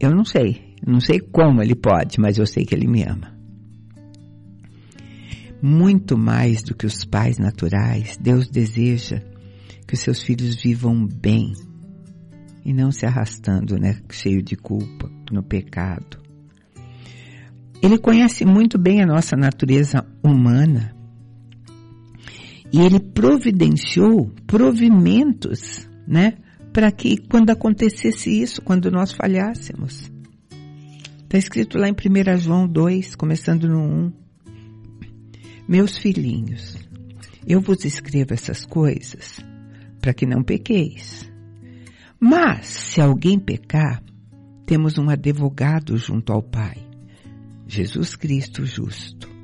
Eu 0.00 0.10
não 0.10 0.24
sei, 0.24 0.74
não 0.84 0.98
sei 0.98 1.20
como 1.20 1.62
Ele 1.62 1.76
pode, 1.76 2.18
mas 2.18 2.36
eu 2.36 2.44
sei 2.44 2.64
que 2.64 2.74
Ele 2.74 2.88
me 2.88 3.04
ama. 3.04 3.32
Muito 5.62 6.18
mais 6.18 6.64
do 6.64 6.74
que 6.74 6.84
os 6.84 7.04
pais 7.04 7.38
naturais, 7.38 8.18
Deus 8.20 8.48
deseja 8.48 9.22
que 9.86 9.94
os 9.94 10.00
seus 10.00 10.20
filhos 10.20 10.60
vivam 10.60 11.06
bem 11.06 11.52
e 12.64 12.74
não 12.74 12.90
se 12.90 13.06
arrastando, 13.06 13.78
né, 13.78 14.00
cheio 14.10 14.42
de 14.42 14.56
culpa, 14.56 15.08
no 15.30 15.44
pecado. 15.44 16.18
Ele 17.80 17.98
conhece 17.98 18.44
muito 18.44 18.76
bem 18.76 19.00
a 19.00 19.06
nossa 19.06 19.36
natureza 19.36 20.04
humana 20.24 20.95
e 22.72 22.80
ele 22.80 23.00
providenciou 23.00 24.30
provimentos, 24.46 25.88
né? 26.06 26.34
Para 26.72 26.90
que 26.92 27.16
quando 27.16 27.50
acontecesse 27.50 28.30
isso, 28.30 28.60
quando 28.60 28.90
nós 28.90 29.12
falhássemos. 29.12 30.10
Está 31.22 31.38
escrito 31.38 31.78
lá 31.78 31.88
em 31.88 31.92
1 31.92 32.38
João 32.38 32.68
2, 32.68 33.14
começando 33.14 33.68
no 33.68 33.80
1. 33.80 34.12
Meus 35.68 35.98
filhinhos, 35.98 36.76
eu 37.46 37.60
vos 37.60 37.84
escrevo 37.84 38.34
essas 38.34 38.64
coisas 38.64 39.44
para 40.00 40.14
que 40.14 40.24
não 40.24 40.42
pequeis. 40.42 41.28
Mas, 42.20 42.66
se 42.66 43.00
alguém 43.00 43.38
pecar, 43.38 44.02
temos 44.64 44.98
um 44.98 45.10
advogado 45.10 45.96
junto 45.96 46.32
ao 46.32 46.42
Pai, 46.42 46.76
Jesus 47.66 48.14
Cristo 48.14 48.64
justo. 48.64 49.35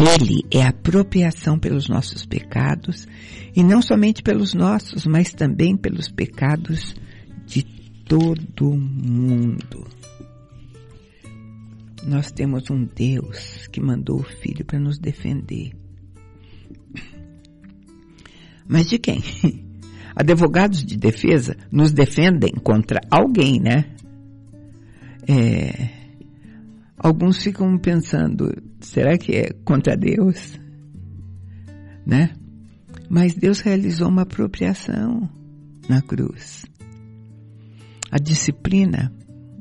Ele 0.00 0.46
é 0.50 0.62
apropriação 0.62 1.58
pelos 1.58 1.86
nossos 1.86 2.24
pecados, 2.24 3.06
e 3.54 3.62
não 3.62 3.82
somente 3.82 4.22
pelos 4.22 4.54
nossos, 4.54 5.04
mas 5.04 5.34
também 5.34 5.76
pelos 5.76 6.08
pecados 6.08 6.96
de 7.44 7.62
todo 8.06 8.72
mundo. 8.74 9.86
Nós 12.02 12.32
temos 12.32 12.70
um 12.70 12.86
Deus 12.86 13.66
que 13.66 13.78
mandou 13.78 14.20
o 14.20 14.24
Filho 14.24 14.64
para 14.64 14.80
nos 14.80 14.98
defender. 14.98 15.72
Mas 18.66 18.88
de 18.88 18.98
quem? 18.98 19.22
Advogados 20.16 20.82
de 20.82 20.96
defesa 20.96 21.56
nos 21.70 21.92
defendem 21.92 22.52
contra 22.52 23.00
alguém, 23.10 23.60
né? 23.60 23.84
É, 25.28 25.99
alguns 27.02 27.42
ficam 27.42 27.76
pensando, 27.78 28.52
será 28.80 29.16
que 29.16 29.32
é 29.32 29.52
contra 29.64 29.96
Deus? 29.96 30.60
Né? 32.06 32.30
Mas 33.08 33.34
Deus 33.34 33.60
realizou 33.60 34.08
uma 34.08 34.22
apropriação 34.22 35.28
na 35.88 36.02
cruz. 36.02 36.66
A 38.10 38.18
disciplina 38.18 39.12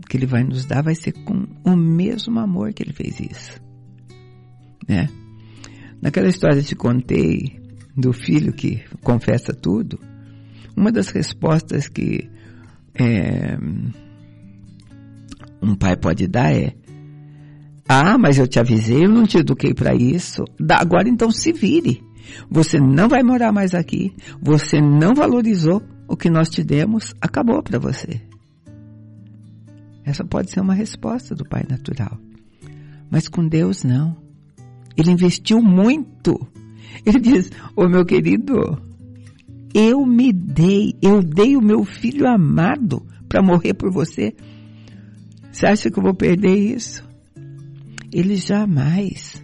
que 0.08 0.18
Ele 0.18 0.26
vai 0.26 0.44
nos 0.44 0.66
dar 0.66 0.84
vai 0.84 0.96
ser 0.96 1.14
com 1.14 1.48
o 1.64 1.76
mesmo 1.76 2.40
amor 2.40 2.74
que 2.74 2.84
Ele 2.84 2.94
fez 2.94 3.20
isso. 3.20 3.62
Né? 4.88 5.08
Naquela 6.02 6.28
história 6.28 6.62
que 6.62 6.68
te 6.68 6.76
contei 6.76 7.60
do 7.96 8.12
filho 8.12 8.52
que 8.52 8.84
confessa 9.02 9.54
tudo, 9.54 10.00
uma 10.76 10.92
das 10.92 11.10
respostas 11.10 11.88
que 11.88 12.30
é, 12.96 13.58
um 15.62 15.76
pai 15.76 15.96
pode 15.96 16.28
dar 16.28 16.54
é: 16.54 16.74
ah, 17.92 18.20
mas 18.20 18.38
eu 18.38 18.48
te 18.48 18.60
avisei, 18.60 19.06
eu 19.06 19.10
não 19.10 19.26
te 19.26 19.40
eduquei 19.40 19.74
para 19.74 19.96
isso. 19.96 20.44
Agora 20.70 21.10
então 21.10 21.32
se 21.32 21.52
vire. 21.52 22.04
Você 22.48 22.80
não 22.80 23.10
vai 23.10 23.24
morar 23.24 23.52
mais 23.52 23.74
aqui. 23.74 24.14
Você 24.40 24.80
não 24.80 25.16
valorizou 25.16 25.82
o 26.08 26.16
que 26.16 26.30
nós 26.30 26.50
te 26.50 26.64
demos. 26.64 27.16
Acabou 27.20 27.64
para 27.64 27.80
você. 27.80 28.22
Essa 30.06 30.24
pode 30.24 30.52
ser 30.52 30.60
uma 30.60 30.76
resposta 30.76 31.34
do 31.34 31.44
Pai 31.44 31.64
natural. 31.68 32.20
Mas 33.10 33.28
com 33.28 33.48
Deus 33.48 33.84
não. 33.84 34.16
Ele 34.96 35.10
investiu 35.10 35.60
muito. 35.60 36.48
Ele 37.04 37.20
diz: 37.20 37.50
Ô 37.76 37.86
oh, 37.86 37.90
meu 37.90 38.06
querido, 38.06 38.80
eu 39.74 40.06
me 40.06 40.32
dei, 40.32 40.94
eu 41.02 41.24
dei 41.24 41.58
o 41.58 41.62
meu 41.62 41.84
filho 41.84 42.28
amado 42.28 43.04
para 43.28 43.42
morrer 43.42 43.74
por 43.74 43.92
você. 43.92 44.36
Você 45.52 45.66
acha 45.66 45.90
que 45.90 45.98
eu 45.98 46.04
vou 46.04 46.14
perder 46.14 46.56
isso? 46.56 47.09
Ele 48.12 48.36
jamais 48.36 49.42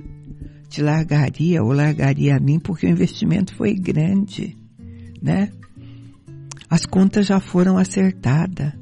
te 0.70 0.82
largaria 0.82 1.64
ou 1.64 1.72
largaria 1.72 2.36
a 2.36 2.40
mim 2.40 2.60
porque 2.60 2.86
o 2.86 2.90
investimento 2.90 3.56
foi 3.56 3.74
grande, 3.74 4.58
né? 5.22 5.50
As 6.70 6.86
contas 6.86 7.28
já 7.28 7.40
foram 7.40 7.78
acertadas. 7.78 8.74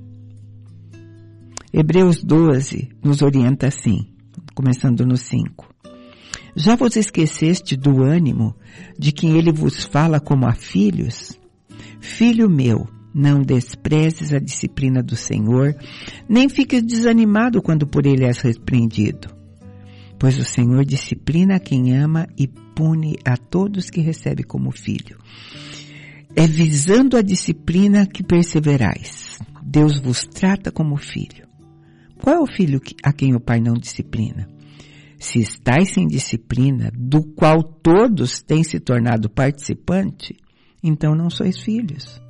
Hebreus 1.72 2.24
12 2.24 2.90
nos 3.04 3.22
orienta 3.22 3.68
assim, 3.68 4.08
começando 4.56 5.06
no 5.06 5.18
5. 5.18 5.72
Já 6.56 6.76
vos 6.76 6.96
esqueceste 6.96 7.76
do 7.76 8.04
ânimo 8.04 8.56
de 8.98 9.12
quem 9.12 9.38
ele 9.38 9.52
vos 9.52 9.84
fala 9.84 10.20
como 10.20 10.48
a 10.48 10.54
filhos? 10.54 11.38
Filho 12.00 12.50
meu, 12.50 12.88
não 13.14 13.42
desprezes 13.42 14.34
a 14.34 14.40
disciplina 14.40 15.02
do 15.02 15.16
Senhor, 15.16 15.76
nem 16.30 16.48
fiques 16.48 16.84
desanimado 16.84 17.62
quando 17.62 17.88
por 17.88 18.06
ele 18.06 18.26
és 18.26 18.40
repreendido 18.40 19.43
pois 20.24 20.40
o 20.40 20.46
Senhor 20.46 20.86
disciplina 20.86 21.60
quem 21.60 21.98
ama 21.98 22.30
e 22.38 22.48
pune 22.48 23.18
a 23.26 23.36
todos 23.36 23.90
que 23.90 24.00
recebe 24.00 24.42
como 24.42 24.72
filho. 24.72 25.18
É 26.34 26.48
visando 26.48 27.18
a 27.18 27.22
disciplina 27.22 28.08
que 28.08 28.24
perseverais. 28.24 29.38
Deus 29.62 30.00
vos 30.00 30.24
trata 30.24 30.72
como 30.72 30.96
filho. 30.96 31.46
Qual 32.22 32.38
é 32.38 32.40
o 32.40 32.48
filho 32.48 32.80
a 33.04 33.12
quem 33.12 33.36
o 33.36 33.40
pai 33.42 33.60
não 33.60 33.74
disciplina? 33.74 34.48
Se 35.20 35.40
estáis 35.40 35.90
sem 35.90 36.08
disciplina, 36.08 36.90
do 36.96 37.22
qual 37.34 37.62
todos 37.62 38.42
têm 38.42 38.64
se 38.64 38.80
tornado 38.80 39.30
participante, 39.30 40.38
então 40.82 41.14
não 41.14 41.30
sois 41.30 41.60
filhos, 41.60 42.22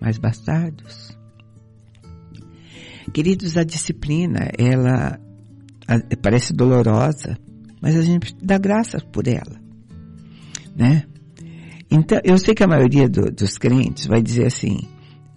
mas 0.00 0.16
bastardos. 0.16 1.14
Queridos, 3.12 3.58
a 3.58 3.62
disciplina, 3.62 4.48
ela 4.56 5.20
parece 6.22 6.52
dolorosa, 6.52 7.38
mas 7.80 7.96
a 7.96 8.02
gente 8.02 8.34
dá 8.42 8.58
graça 8.58 8.98
por 9.12 9.26
ela, 9.26 9.60
né? 10.76 11.04
Então, 11.90 12.18
eu 12.24 12.38
sei 12.38 12.54
que 12.54 12.64
a 12.64 12.68
maioria 12.68 13.08
do, 13.08 13.30
dos 13.30 13.56
crentes 13.56 14.06
vai 14.06 14.20
dizer 14.22 14.46
assim, 14.46 14.78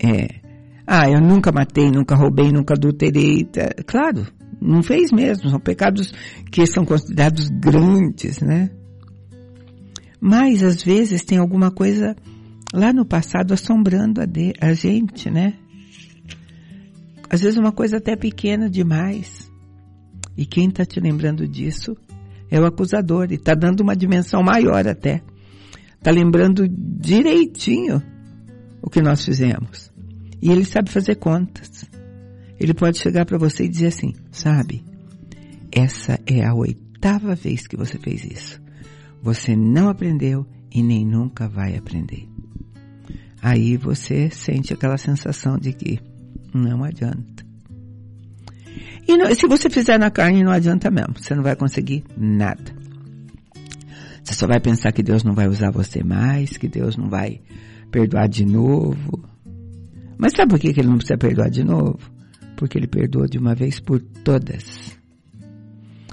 é, 0.02 0.40
ah, 0.86 1.10
eu 1.10 1.20
nunca 1.20 1.52
matei, 1.52 1.92
nunca 1.92 2.16
roubei, 2.16 2.52
nunca 2.52 2.74
adulterei. 2.74 3.44
Tá, 3.44 3.70
claro, 3.86 4.26
não 4.62 4.82
fez 4.82 5.12
mesmo, 5.12 5.50
são 5.50 5.60
pecados 5.60 6.14
que 6.50 6.66
são 6.66 6.86
considerados 6.86 7.50
grandes, 7.50 8.40
né? 8.40 8.72
Mas 10.20 10.64
às 10.64 10.82
vezes 10.82 11.24
tem 11.24 11.38
alguma 11.38 11.70
coisa 11.70 12.16
lá 12.74 12.92
no 12.92 13.06
passado 13.06 13.54
assombrando 13.54 14.22
a, 14.22 14.26
de, 14.26 14.54
a 14.60 14.74
gente, 14.74 15.30
né? 15.30 15.54
Às 17.30 17.42
vezes 17.42 17.58
uma 17.58 17.74
coisa 17.74 17.98
até 17.98 18.16
pequena 18.16 18.70
demais. 18.70 19.52
E 20.38 20.46
quem 20.46 20.70
está 20.70 20.86
te 20.86 21.00
lembrando 21.00 21.48
disso 21.48 21.98
é 22.50 22.60
o 22.60 22.66
acusador 22.66 23.32
e 23.32 23.36
está 23.36 23.56
dando 23.56 23.82
uma 23.82 23.96
dimensão 23.96 24.44
maior 24.44 24.88
até. 24.88 25.22
Está 25.98 26.12
lembrando 26.12 26.68
direitinho 26.70 28.02
o 28.82 28.90
que 28.90 29.02
nós 29.02 29.26
fizemos. 29.26 29.92
E 30.42 30.52
ele 30.52 30.64
sabe 30.64 30.92
fazer 30.92 31.16
contas. 31.16 31.86
Ele 32.60 32.74
pode 32.74 33.00
chegar 33.00 33.26
para 33.26 33.38
você 33.38 33.66
e 33.66 33.70
dizer 33.70 33.88
assim, 33.88 34.14
sabe, 34.32 34.84
essa 35.72 36.20
é 36.26 36.46
a 36.46 36.54
oitava 36.54 37.36
vez 37.36 37.68
que 37.68 37.76
você 37.76 37.98
fez 37.98 38.24
isso. 38.24 38.62
Você 39.22 39.56
não 39.56 39.90
aprendeu 39.90 40.46
e 40.72 40.84
nem 40.84 41.06
nunca 41.06 41.50
vai 41.50 41.76
aprender. 41.76 42.28
Aí 43.42 43.78
você 43.78 44.30
sente 44.30 44.74
aquela 44.74 44.98
sensação 44.98 45.58
de 45.58 45.74
que 45.74 46.00
não 46.54 46.84
adianta. 46.84 47.47
E 49.08 49.16
não, 49.16 49.34
se 49.34 49.48
você 49.48 49.70
fizer 49.70 49.98
na 49.98 50.12
carne, 50.12 50.44
não 50.44 50.52
adianta 50.52 50.92
mesmo. 50.92 51.16
Você 51.18 51.34
não 51.34 51.44
vai 51.44 51.56
conseguir 51.56 52.04
nada. 52.18 52.76
Você 54.24 54.34
só 54.34 54.46
vai 54.46 54.60
pensar 54.60 54.92
que 54.92 55.02
Deus 55.02 55.24
não 55.24 55.34
vai 55.34 55.48
usar 55.48 55.72
você 55.72 56.04
mais, 56.04 56.58
que 56.58 56.68
Deus 56.68 56.98
não 56.98 57.10
vai 57.10 57.40
perdoar 57.90 58.28
de 58.28 58.46
novo. 58.46 59.24
Mas 60.18 60.34
sabe 60.36 60.50
por 60.50 60.60
que 60.60 60.68
ele 60.68 60.90
não 60.90 60.98
precisa 60.98 61.18
perdoar 61.18 61.50
de 61.50 61.64
novo? 61.64 62.00
Porque 62.58 62.78
ele 62.78 62.88
perdoou 62.88 63.26
de 63.26 63.38
uma 63.38 63.56
vez 63.56 63.80
por 63.80 64.02
todas. 64.02 64.98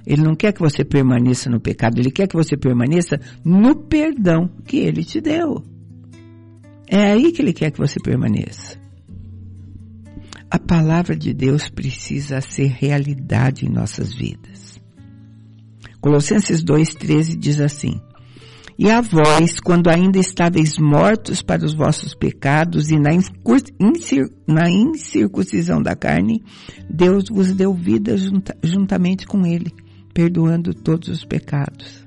Ele 0.07 0.23
não 0.23 0.37
quer 0.37 0.53
que 0.53 0.61
você 0.61 0.85
permaneça 0.85 1.51
no 1.51 1.59
pecado, 1.59 1.99
ele 1.99 2.11
quer 2.11 2.29
que 2.29 2.37
você 2.37 2.57
permaneça 2.57 3.19
no 3.45 3.75
perdão 3.75 4.49
que 4.65 4.77
ele 4.77 5.03
te 5.03 5.21
deu. 5.21 5.65
É 6.87 7.13
aí 7.13 7.33
que 7.33 7.41
ele 7.41 7.53
quer 7.53 7.71
que 7.71 7.79
você 7.79 7.99
permaneça. 7.99 8.84
A 10.51 10.59
palavra 10.59 11.17
de 11.17 11.33
Deus 11.33 11.69
precisa 11.69 12.41
ser 12.41 12.69
realidade 12.69 13.67
em 13.67 13.69
nossas 13.69 14.15
vidas. 14.15 14.81
Colossenses 16.01 16.63
2,13 16.63 17.37
diz 17.37 17.61
assim: 17.61 18.01
E 18.79 18.91
a 18.91 19.01
vós, 19.01 19.59
quando 19.59 19.89
ainda 19.89 20.19
estáveis 20.19 20.79
mortos 20.79 21.43
para 21.43 21.65
os 21.65 21.75
vossos 21.75 22.15
pecados 22.15 22.91
e 22.91 22.99
na, 22.99 23.13
incir, 23.15 24.31
na 24.47 24.71
incircuncisão 24.71 25.83
da 25.83 25.97
carne, 25.97 26.45
Deus 26.89 27.25
vos 27.29 27.53
deu 27.53 27.75
vida 27.75 28.17
junta, 28.17 28.57
juntamente 28.63 29.27
com 29.27 29.47
Ele, 29.47 29.73
perdoando 30.13 30.75
todos 30.75 31.09
os 31.09 31.25
pecados. 31.25 32.07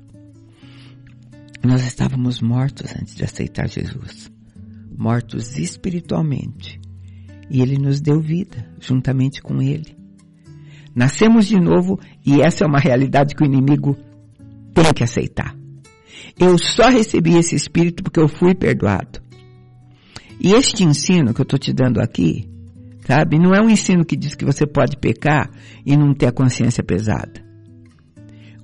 Nós 1.62 1.84
estávamos 1.84 2.40
mortos 2.40 2.94
antes 2.98 3.16
de 3.16 3.24
aceitar 3.24 3.68
Jesus, 3.68 4.30
mortos 4.96 5.58
espiritualmente 5.58 6.80
e 7.50 7.60
ele 7.62 7.78
nos 7.78 8.00
deu 8.00 8.20
vida 8.20 8.66
juntamente 8.80 9.42
com 9.42 9.60
ele. 9.60 9.96
Nascemos 10.94 11.46
de 11.46 11.58
novo 11.58 11.98
e 12.24 12.40
essa 12.40 12.64
é 12.64 12.66
uma 12.66 12.78
realidade 12.78 13.34
que 13.34 13.42
o 13.42 13.46
inimigo 13.46 13.96
tem 14.74 14.92
que 14.92 15.04
aceitar. 15.04 15.56
Eu 16.38 16.58
só 16.58 16.88
recebi 16.88 17.36
esse 17.36 17.54
espírito 17.54 18.02
porque 18.02 18.20
eu 18.20 18.28
fui 18.28 18.54
perdoado. 18.54 19.20
E 20.40 20.52
este 20.52 20.84
ensino 20.84 21.34
que 21.34 21.40
eu 21.40 21.44
estou 21.44 21.58
te 21.58 21.72
dando 21.72 22.00
aqui, 22.00 22.48
sabe, 23.04 23.38
não 23.38 23.54
é 23.54 23.60
um 23.60 23.68
ensino 23.68 24.04
que 24.04 24.16
diz 24.16 24.34
que 24.34 24.44
você 24.44 24.66
pode 24.66 24.96
pecar 24.96 25.50
e 25.84 25.96
não 25.96 26.14
ter 26.14 26.26
a 26.26 26.32
consciência 26.32 26.82
pesada. 26.82 27.44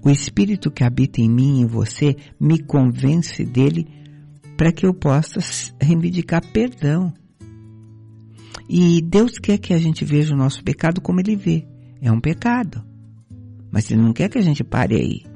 O 0.05 0.11
espírito 0.11 0.71
que 0.71 0.85
habita 0.85 1.21
em 1.21 1.29
mim 1.29 1.59
e 1.59 1.63
em 1.63 1.67
você 1.67 2.15
me 2.39 2.59
convence 2.59 3.45
dele 3.45 3.89
para 4.57 4.71
que 4.71 4.87
eu 4.87 4.95
possa 4.95 5.41
reivindicar 5.81 6.43
perdão. 6.53 7.13
E 8.69 9.03
Deus 9.03 9.39
quer 9.39 9.59
que 9.59 9.75
a 9.75 9.79
gente 9.79 10.05
veja 10.05 10.35
o 10.35 10.39
nosso 10.39 10.63
pecado 10.63 11.01
como 11.01 11.21
Ele 11.21 11.37
vê. 11.37 11.67
É 12.01 12.11
um 12.11 12.21
pecado. 12.21 12.85
Mas 13.71 13.91
Ele 13.91 14.01
não 14.01 14.13
quer 14.13 14.29
que 14.29 14.39
a 14.39 14.43
gente 14.43 14.65
pare 14.65 14.95
aí. 14.97 15.35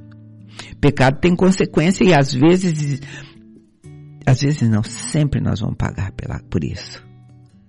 Pecado 0.80 1.20
tem 1.20 1.34
consequência 1.36 2.04
e 2.04 2.14
às 2.14 2.32
vezes, 2.32 3.00
às 4.26 4.40
vezes 4.40 4.68
não, 4.68 4.82
sempre 4.82 5.40
nós 5.40 5.60
vamos 5.60 5.76
pagar 5.76 6.12
pela, 6.12 6.40
por 6.50 6.64
isso, 6.64 7.04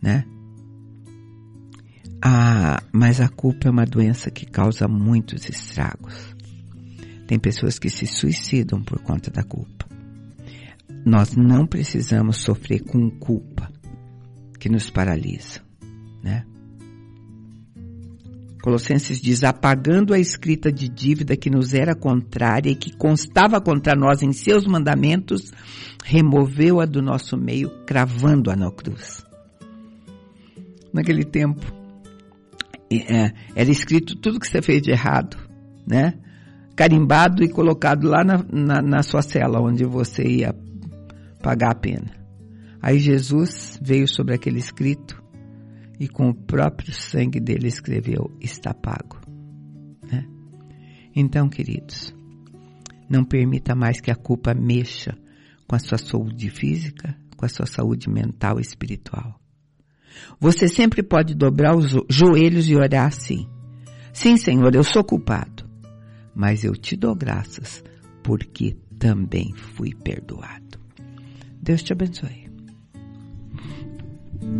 né? 0.02 0.24
Ah, 2.22 2.82
mas 2.92 3.22
a 3.22 3.30
culpa 3.30 3.68
é 3.68 3.72
uma 3.72 3.86
doença 3.86 4.30
que 4.30 4.46
causa 4.46 4.88
muitos 4.88 5.48
estragos. 5.48 6.36
Tem 7.28 7.40
pessoas 7.40 7.80
que 7.80 7.90
se 7.90 8.06
suicidam 8.06 8.82
por 8.82 9.00
conta 9.02 9.32
da 9.32 9.44
culpa. 9.44 9.88
Nós 11.06 11.36
não 11.36 11.66
precisamos 11.66 12.38
sofrer 12.38 12.84
com 12.84 13.10
culpa 13.10 13.72
que 14.60 14.70
nos 14.70 14.90
paralisam, 14.90 15.64
né? 16.22 16.46
Colossenses 18.62 19.22
diz, 19.22 19.44
apagando 19.44 20.14
a 20.14 20.20
escrita 20.20 20.72
de 20.72 20.90
dívida 20.90 21.38
que 21.38 21.50
nos 21.50 21.74
era 21.74 21.96
contrária 21.96 22.70
e 22.70 22.76
que 22.76 22.96
constava 22.96 23.62
contra 23.62 23.96
nós 23.96 24.22
em 24.22 24.34
seus 24.34 24.68
mandamentos, 24.68 25.54
removeu-a 26.04 26.86
do 26.86 27.02
nosso 27.02 27.38
meio, 27.38 27.70
cravando-a 27.86 28.58
na 28.58 28.70
cruz. 28.70 29.26
Naquele 30.94 31.24
tempo, 31.24 31.66
é, 32.92 33.32
era 33.56 33.72
escrito 33.72 34.18
tudo 34.18 34.40
que 34.40 34.48
você 34.48 34.62
fez 34.62 34.82
de 34.82 34.92
errado, 34.92 35.38
né? 35.88 36.16
Carimbado 36.76 37.44
e 37.44 37.50
colocado 37.50 38.08
lá 38.08 38.24
na, 38.24 38.44
na, 38.52 38.82
na 38.82 39.04
sua 39.04 39.22
cela, 39.22 39.62
onde 39.62 39.86
você 39.86 40.24
ia 40.24 40.54
pagar 41.42 41.72
a 41.72 41.76
pena. 41.76 42.19
Aí 42.82 43.00
Jesus 43.00 43.80
veio 43.82 44.08
sobre 44.08 44.36
aquele 44.36 44.60
escrito 44.60 45.22
e 46.00 46.08
com 46.08 46.30
o 46.30 46.34
próprio 46.34 46.94
sangue 46.94 47.40
dele 47.40 47.68
escreveu: 47.68 48.32
está 48.40 48.74
pago. 48.74 49.20
Né? 50.10 50.26
Então, 51.16 51.50
queridos, 51.50 52.16
não 53.10 53.26
permita 53.26 53.76
mais 53.76 54.00
que 54.00 54.12
a 54.12 54.16
culpa 54.16 54.54
mexa 54.54 55.18
com 55.68 55.76
a 55.76 55.80
sua 55.80 55.98
saúde 55.98 56.50
física, 56.50 57.16
com 57.36 57.46
a 57.46 57.50
sua 57.50 57.66
saúde 57.66 58.10
mental 58.10 58.60
e 58.60 58.62
espiritual. 58.62 59.40
Você 60.40 60.68
sempre 60.68 61.04
pode 61.04 61.36
dobrar 61.36 61.76
os 61.76 61.94
joelhos 62.10 62.70
e 62.70 62.76
orar 62.76 63.08
assim: 63.08 63.48
Sim, 64.14 64.38
Senhor, 64.38 64.74
eu 64.74 64.84
sou 64.84 65.04
culpado, 65.04 65.70
mas 66.34 66.64
eu 66.64 66.74
te 66.74 66.96
dou 66.96 67.14
graças 67.14 67.84
porque 68.24 68.78
também 68.98 69.54
fui 69.54 69.94
perdoado. 69.94 70.80
Deus 71.62 71.84
te 71.84 71.94
abençoe. 71.94 72.49
When 74.42 74.56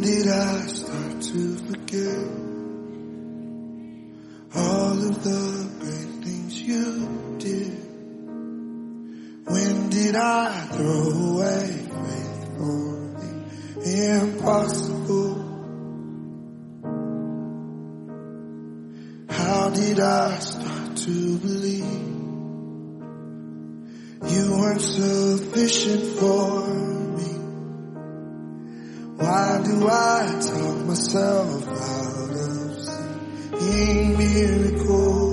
did 0.00 0.26
I 0.26 0.66
start 0.66 1.22
to 1.22 1.56
forget 1.58 2.45
the 5.26 5.68
great 5.80 6.24
things 6.24 6.62
you 6.62 7.36
did? 7.38 7.72
When 9.52 9.90
did 9.90 10.14
I 10.14 10.68
throw 10.70 11.02
away 11.30 11.66
faith 11.94 12.42
for 12.56 12.86
the 13.82 13.94
impossible? 14.20 15.34
How 19.28 19.70
did 19.70 19.98
I 19.98 20.38
start 20.38 20.96
to 20.96 21.38
believe 21.38 22.04
you 24.32 24.56
weren't 24.58 24.80
sufficient 24.80 26.04
for 26.20 26.68
me? 27.18 27.32
Why 29.16 29.60
do 29.64 29.88
I 29.88 30.40
talk 30.40 30.76
myself 30.86 31.68
out 31.68 32.15
miracle 33.66 35.25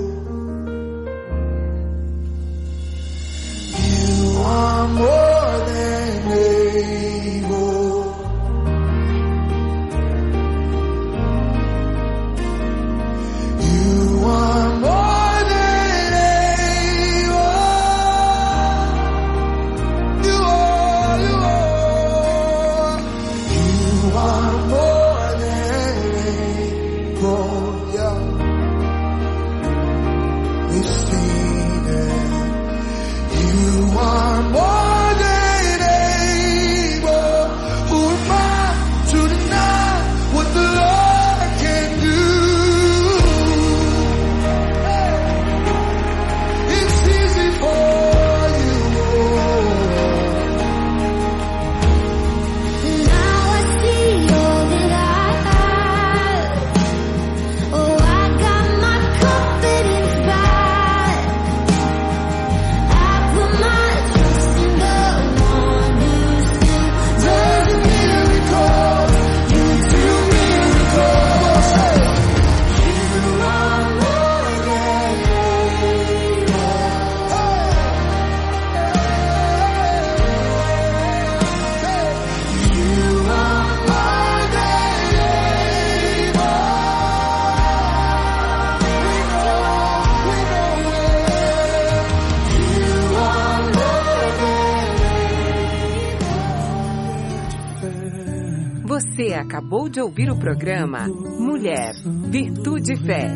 de 99.94 100.00
ouvir 100.00 100.28
o 100.28 100.36
programa 100.36 101.06
Mulher, 101.06 101.94
Virtude 102.28 102.94
e 102.94 102.96
Fé. 102.96 103.28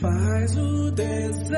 Faz 0.00 0.56
o 0.56 0.90
desejo. 0.90 1.46